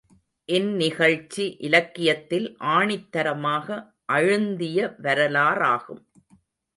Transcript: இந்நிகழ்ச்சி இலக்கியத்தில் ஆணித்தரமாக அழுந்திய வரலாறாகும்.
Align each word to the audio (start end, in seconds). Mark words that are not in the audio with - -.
இந்நிகழ்ச்சி 0.49 1.43
இலக்கியத்தில் 1.59 2.47
ஆணித்தரமாக 2.59 3.67
அழுந்திய 4.13 4.79
வரலாறாகும். 5.03 6.01